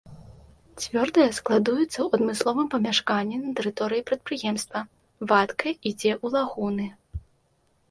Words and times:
Цвёрдая 0.83 1.27
складуецца 1.39 1.85
ў 2.03 2.07
адмысловым 2.19 2.67
памяшканні 2.73 3.37
на 3.43 3.49
тэрыторыі 3.61 4.05
прадпрыемства, 4.09 4.79
вадкая 5.35 5.73
ідзе 5.89 6.11
ў 6.23 6.35
лагуны. 6.41 6.87